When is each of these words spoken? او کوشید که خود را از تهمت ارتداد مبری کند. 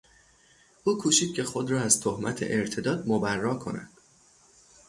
او 0.83 0.97
کوشید 0.97 1.33
که 1.35 1.43
خود 1.43 1.71
را 1.71 1.81
از 1.81 2.01
تهمت 2.01 2.39
ارتداد 2.41 3.03
مبری 3.07 3.55
کند. 3.59 3.89